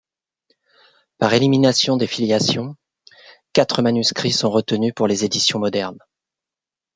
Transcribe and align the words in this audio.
Par 1.19 1.31
élimination 1.35 1.95
des 1.95 2.07
filiations, 2.07 2.75
quatre 3.53 3.83
manuscrits 3.83 4.31
sont 4.31 4.49
retenus 4.49 4.93
pour 4.95 5.05
les 5.05 5.25
éditions 5.25 5.59
modernes. 5.59 5.99